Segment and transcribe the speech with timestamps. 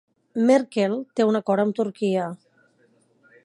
[0.49, 2.25] Merkel té un acord amb Turquia